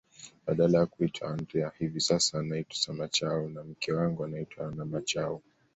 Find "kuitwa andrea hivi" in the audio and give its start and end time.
0.85-2.01